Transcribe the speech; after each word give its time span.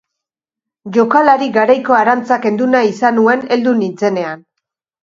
Jokalari 0.95 1.51
garaiko 1.59 1.99
arantza 1.99 2.41
kendu 2.49 2.71
nahi 2.73 2.93
izan 2.95 3.21
nuen 3.23 3.47
heldu 3.53 3.77
nintzenean. 3.85 4.45